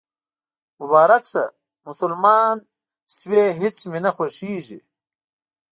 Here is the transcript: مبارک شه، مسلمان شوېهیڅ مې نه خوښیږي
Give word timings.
مبارک 0.79 1.23
شه، 1.31 1.43
مسلمان 1.87 2.55
شوېهیڅ 3.15 3.77
مې 3.91 3.99
نه 4.05 4.11
خوښیږي 4.15 4.79